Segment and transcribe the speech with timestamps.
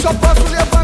[0.00, 0.79] só posso levar.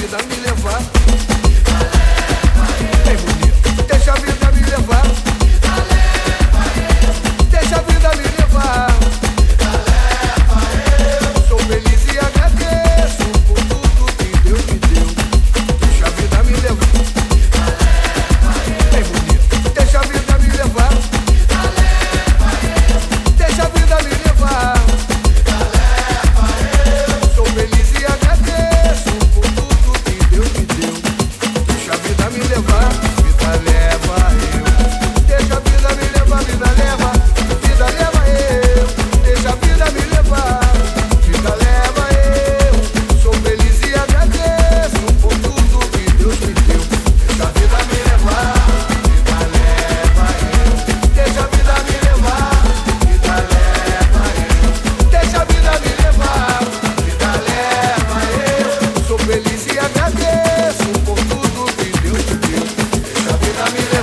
[0.00, 0.97] vida me levar.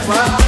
[0.07, 0.44] That's.